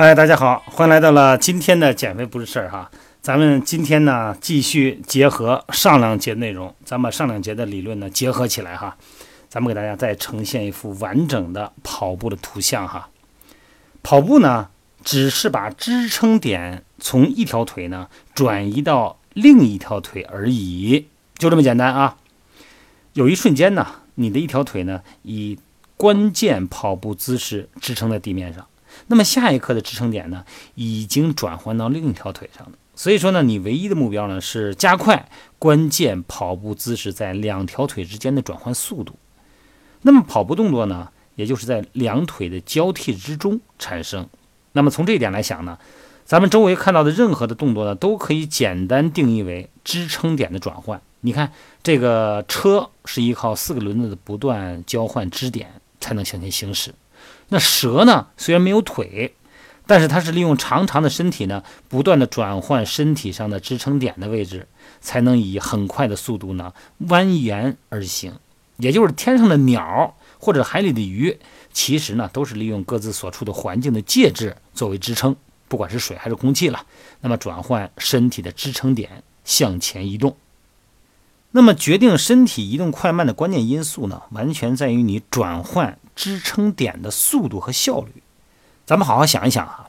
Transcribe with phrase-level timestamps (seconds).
[0.00, 2.88] 嗨，大家好，欢迎来到了今天的减肥不是事儿哈。
[3.20, 8.96] 咱们今天呢，继续结合上两节内容，咱把上两节的理论呢结合起来哈。
[9.48, 13.08] 咱们给大家再呈现一幅完整的跑步的图像哈。
[14.04, 14.68] 跑步呢，
[15.02, 22.18] 只是把支撑点从一条腿呢转移到另一条腿而已，就这么简单啊。
[23.14, 23.84] 有一瞬间呢，
[24.14, 25.58] 你的一条腿呢以
[25.96, 28.64] 关键跑步姿势支撑在地面上。
[29.06, 30.44] 那么下一刻的支撑点呢，
[30.74, 32.76] 已经转换到另一条腿上了。
[32.94, 39.14] 所以说呢，你唯一的目标呢是加快关键跑步姿势在两条腿之间的转换速度。
[40.02, 44.28] 那么跑步动作呢，也就是在两腿的交替之中产生。
[44.72, 45.78] 那么从这一点来想呢，
[46.24, 51.00] 咱们周围看到的任何的动作呢，都可以简单定义为支撑点的转换。
[51.20, 51.52] 你看，
[51.82, 55.68] 这个车是依靠四个轮子的不断交换支点
[56.00, 56.94] 才能向前行驶。
[57.48, 58.26] 那蛇呢？
[58.36, 59.34] 虽然没有腿，
[59.86, 64.68] 但是它是利用长长的身体呢，不断的转换身体上的支撑点的位置，
[65.00, 66.74] 才能以很快的速度呢
[67.06, 68.34] 蜿蜒而行。
[68.76, 71.38] 也就是天上的鸟或者海里的鱼，
[71.72, 75.34] 其实呢都是利用各自所处的环境的介质作为支撑，
[75.68, 76.84] 不管是水还是空气了，
[77.22, 80.36] 那么转换身体的支撑点向前移动。
[81.50, 85.98] 那么决定身体移动快慢的关键因素呢，完全在于你转换。
[86.18, 88.24] 支撑点的速度和效率，
[88.84, 89.88] 咱们好好想一想啊。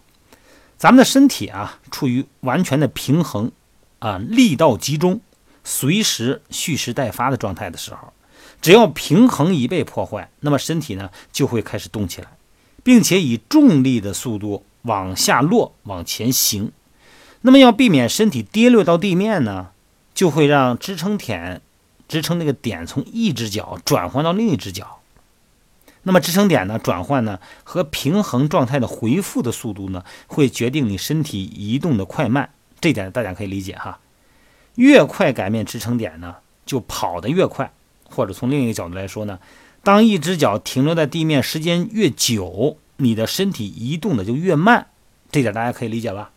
[0.77, 3.51] 咱们的身体啊，处于完全的平衡
[3.97, 5.21] 啊，力道集中，
[5.63, 8.13] 随时蓄势待发的状态的时候，
[8.61, 12.27] 只要平衡一被破坏，那么身体呢就会开始动起来，
[12.83, 16.71] 并且以重力的速度往下落，往前行。
[17.41, 19.71] 那么要避免身体跌落到地面呢，
[20.13, 21.63] 就会让支撑点
[22.07, 24.97] 支撑那个点从一只脚转换到另一只脚。
[26.03, 32.49] 那么支撑点呢转换呢和平衡状态的回复的速度呢，会决定你身体移动的快慢。
[32.79, 33.99] 这点大家可以理解哈。
[34.75, 37.71] 越快改变支撑点呢，就跑得越快。
[38.09, 39.39] 或者从另一个角度来说呢，
[39.83, 44.87] 当一只脚停留在地面时间越久，你的身体移动的就越慢。
[45.31, 46.31] 这点大家可以理解吧？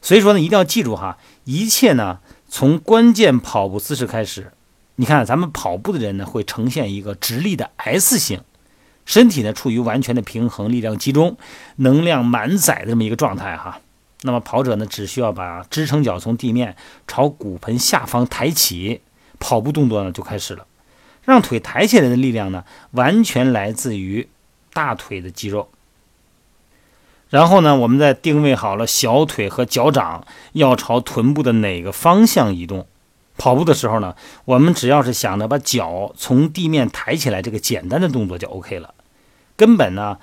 [0.00, 4.52] 所以说呢，一定要记住哈，一切呢从关键跑步姿势开始。
[4.96, 8.40] 你看咱们跑步的人呢，会呈现一个直立的 S 型。
[9.06, 11.36] 身体呢处于完全的平衡，力量集中，
[11.76, 13.80] 能量满载的这么一个状态哈。
[14.22, 16.76] 那么跑者呢只需要把支撑脚从地面
[17.06, 19.02] 朝骨盆下方抬起，
[19.38, 20.66] 跑步动作呢就开始了。
[21.24, 24.28] 让腿抬起来的力量呢完全来自于
[24.72, 25.68] 大腿的肌肉。
[27.30, 32.86] 然后呢，我们再定位好了小腿和脚掌要朝臀部的哪个方向移动。
[33.36, 38.93] 跑步的时候呢，我们只要是想着把脚从地面抬起来，这个简单的动作就 OK 了。
[39.56, 40.18] 根本呢，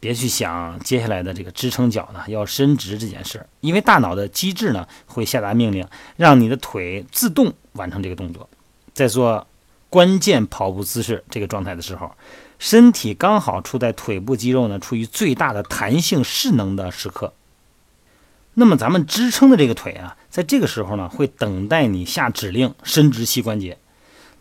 [0.00, 5.86] 别去想接下来的这个支撑脚呢要伸直这件事儿，因为大脑的机制呢会下达命令，
[6.16, 8.48] 让你的腿自动完成这个动作。
[8.94, 9.46] 在做
[9.90, 12.12] 关键跑步姿势这个状态的时候，
[12.58, 17.32] 身体刚好处在腿部肌肉呢处于最大的弹性势能的时刻。
[18.54, 23.78] 那么咱们支撑的这个腿啊，在这个时候呢，会等待你下指令伸直膝关节。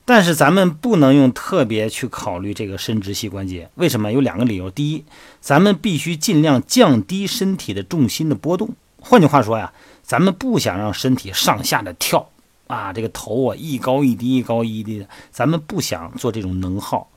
[0.10, 4.10] 但是咱们不能用特别去考虑这个伸直膝关节，为什么？
[4.10, 4.72] 有两个理由。
[4.72, 5.04] 第一，
[5.42, 8.70] 咱们必须尽量降低身体的重心的波动。
[9.02, 9.74] 换句话说呀，
[10.04, 12.30] 咱们不想让身体上下的跳
[12.68, 17.10] 啊，这个头啊一高一低，一高一低的，咱们不想做这种能耗。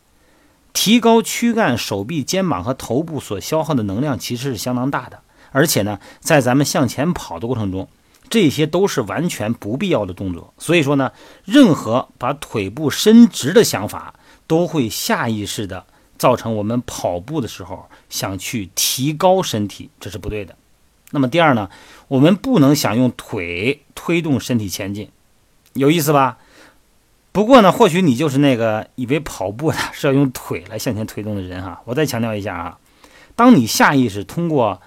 [0.73, 5.21] 提高躯干、手臂、肩膀和头部所消耗的能量其实是相当大的。
[5.53, 7.89] 而且呢，在咱们向前跑的过程中，
[8.31, 10.55] 这些都是完全不必要的动作。
[10.57, 11.13] 所以说呢，
[11.45, 14.15] 任何把腿部伸直的想法，
[14.47, 15.85] 都会下意识的
[16.17, 20.57] 造成我们跑步的时候想去提高身体，这是不对的。
[21.11, 21.69] 那么第二呢，
[22.07, 25.11] 我们不能想用腿推动身体前进，
[25.73, 26.39] 有意思吧？
[27.33, 31.81] 不过呢，或许你就是那个以为跑步的是要用腿来向前推动的人哈。
[31.85, 32.79] 我再强调一下啊，
[33.35, 34.81] 当你下意识通过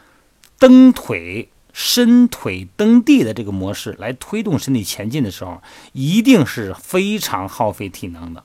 [0.59, 5.61] 蹬腿、伸腿、蹬地的这个模式来推动身体前进的时候，
[5.91, 8.43] 一定是非常耗费体能的。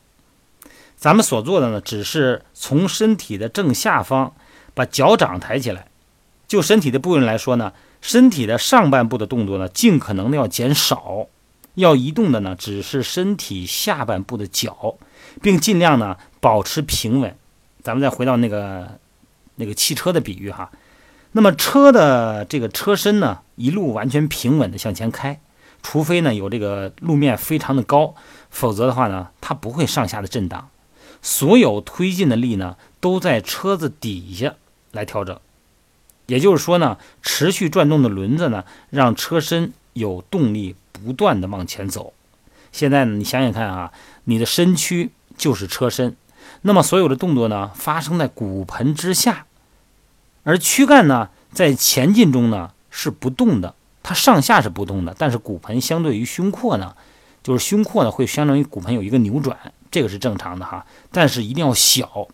[0.97, 4.35] 咱们所做的呢，只是从身体的正下方
[4.75, 5.87] 把脚掌抬起来。
[6.49, 11.27] 就身体的部位来说呢，身体的上半部的动作呢，尽可能的要减少，
[11.75, 14.97] 要移动的呢，只是身体下半部的脚，
[15.43, 17.37] 并尽量呢保持平稳。
[17.83, 18.99] 咱们再回到那个
[19.57, 20.71] 那个汽车的比喻哈。
[21.33, 25.41] 那么车的这个车身呢，一路完全平稳的向前开，
[25.83, 28.15] 除非呢有这个路面非常的高，
[28.51, 30.69] 否则的话呢，它不会上下的震荡。
[31.21, 34.55] 所有推进的力呢，都在车子底下
[34.93, 35.39] 来调整。
[36.27, 42.13] 也就是说呢，持续转动的轮子呢，让车身有动力不断的往前走。
[42.71, 43.93] 现在呢，你想想看啊，
[44.25, 46.17] 你的身躯就是车身，
[46.63, 49.47] 那么所有的动作呢，发生在骨盆之下，
[50.49, 56.97] 而躯干呢，在前进中呢是不动的，它上下是不动的，但是骨盆相对于胸廓呢，
[57.43, 62.29] 就是胸廓呢会相当于骨盆有一个扭转，这个是正常的哈，但是一定要小，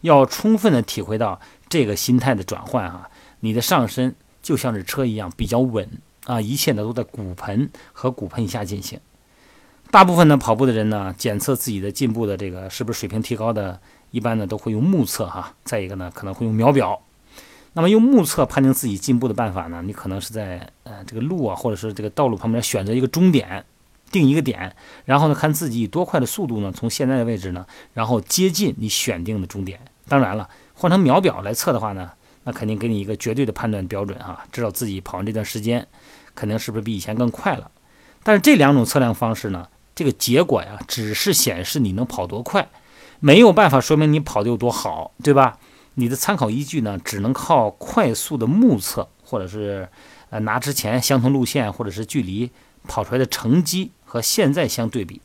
[0.00, 3.08] 要充分的体会到这个心态的转换哈。
[3.38, 5.88] 你的上身就像是车一样比较稳
[6.26, 8.98] 啊，一切呢都在骨盆和骨盆以下进行。
[9.92, 13.80] 大部分呢跑步的人呢，检测自己的进步的这个是不是水平提高的，
[14.10, 15.54] 一般呢都会用目测哈。
[15.62, 17.00] 再一个呢，可能会用秒表。
[17.72, 23.64] 那么用目测判定自己进步的办法呢，你可能是在呃这个路啊，或者是这个道路旁边选择一个终点，
[24.10, 24.74] 定一个点，
[25.04, 29.80] 然后呢看自己以多快的速度呢从现在的位置呢，然后接近你选定的终点。
[30.08, 32.10] 当然了，换成秒表来测的话呢。
[32.42, 35.86] 那肯定给你一个绝对的判断标准啊，知道自己跑完这段时间，
[36.34, 37.70] 肯定是不是比以前更快了。
[38.22, 42.66] 但是这两种测量方式呢，这个结果呀，只是显示你能跑多快，
[43.20, 45.58] 没有办法说明你跑得有多好，对吧？
[45.94, 49.88] 你的参考依据呢，只能靠快速的目测，或者是
[50.30, 52.50] 呃拿之前相同路线或者是距离
[52.86, 55.20] 跑出来的成绩和现在相对比。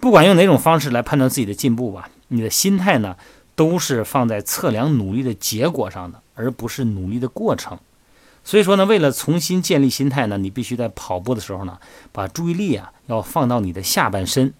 [0.00, 3.16] 不管用哪种方式来判断自己的进步吧，你的心态呢？
[3.56, 7.78] 都是放在测量努力的结果上的，而不是努力的过程。
[8.42, 11.78] 所以说呢，为了重新建立心态呢，你必须在跑步的时候呢，
[12.10, 14.54] 把注意力啊要放到你的下半身，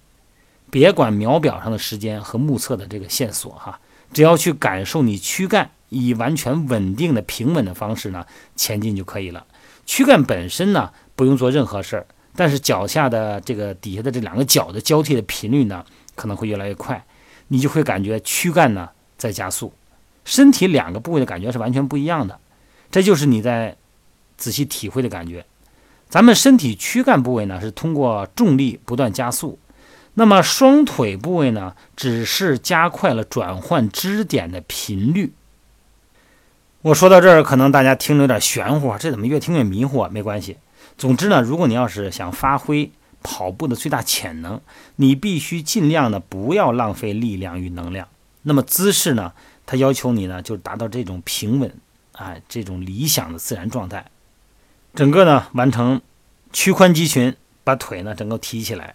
[0.69, 3.81] 别管秒表上的时间和目测的这个线索哈，
[4.13, 8.27] 只要去感受你躯干以完全稳定的平稳的方式呢
[8.57, 9.47] 前进就可以了。
[9.87, 15.85] 躯干本身呢不用做任何事儿，但是脚下的这个底下的这两个脚的交替的频率呢
[16.15, 17.05] 可能会越来越快。
[17.49, 19.73] 你就会感觉躯干呢在加速，
[20.25, 22.39] 身体两个部位的感觉是完全不一样的，
[22.91, 23.77] 这就是你在
[24.37, 25.45] 仔细体会的感觉。
[26.09, 29.59] 咱们身体躯干部位呢是通过重力不断加速，
[30.15, 35.33] 那么双腿部位呢只是加快了转换支点的频率。
[36.83, 40.01] 我说到这儿，可能大家听着有点玄乎，这怎么越听越迷糊？
[40.01, 40.11] 啊？
[40.13, 40.57] 没关系，
[40.97, 42.91] 总之呢，如果你要是想发挥。
[43.23, 44.63] 跑步的最大潜能，
[44.97, 48.09] 你必须尽量的不要浪费力量与能量。
[48.45, 49.35] 那么姿势呢？
[49.67, 51.71] 它要求你呢，就达到这种平稳，
[52.13, 54.07] 哎，这种理想的自然状态。
[54.95, 56.01] 整个呢，完成
[56.51, 58.95] 屈髋肌群，把腿呢整个提起来，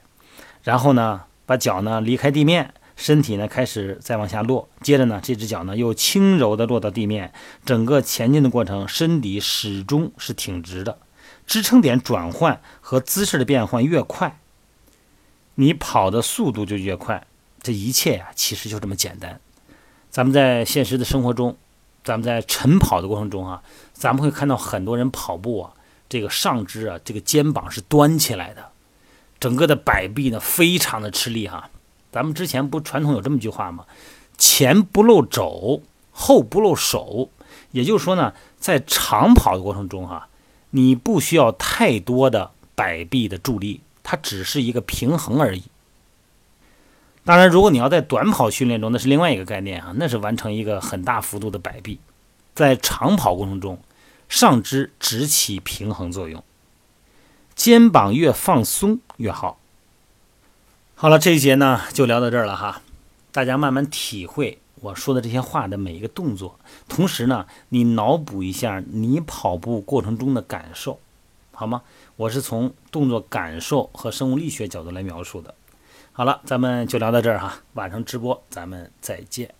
[0.65, 4.67] 然后呢，把脚呢离开地面，身体呢开始再往下落。
[4.81, 7.31] 接着呢，这只脚呢又轻柔的落到地面，
[7.63, 10.97] 整个前进的过程，身体始终是挺直的。
[11.45, 14.39] 支撑点转换和姿势的变换越快，
[15.53, 17.27] 你跑的速度就越快。
[17.61, 19.39] 这一切呀，其实就这么简单。
[20.09, 21.55] 咱们在现实的生活中，
[22.03, 23.61] 咱们在晨跑的过程中啊，
[23.93, 25.73] 咱们会看到很多人跑步啊，
[26.09, 28.71] 这个上肢啊，这个肩膀是端起来的，
[29.39, 31.69] 整个的摆臂呢非常的吃力哈。
[32.11, 33.85] 咱们之前不传统有这么句话吗？
[34.37, 37.29] 前不露肘，后不露手。
[37.71, 40.27] 也就是说呢，在长跑的过程中哈。
[40.71, 45.63] 你不需要太多的摆臂的助力，它只是一个平衡而已。
[47.23, 51.99] 当然，如果你要在短跑训练中，那是另外一个概念啊，那是完成一个很大幅度的摆臂。
[52.53, 53.79] 在长跑过程中，
[54.27, 56.43] 上肢只起平衡作用，
[57.55, 59.57] 肩膀越放松越好。
[60.93, 62.81] 好了，这一节呢就聊到这儿了哈，
[63.31, 64.59] 大家慢慢体会。
[64.81, 70.99] 我说的这些话的每一个动作，同时呢，你脑补一下你跑步过程中的感受，
[71.53, 71.81] 好吗？
[72.17, 75.55] 我是从动作感受和生物力学角度来描述的。
[76.11, 79.53] 好了，咱们就聊到这儿哈，晚上直播咱们再见。